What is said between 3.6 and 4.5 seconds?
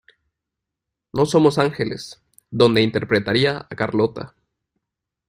a Carlota.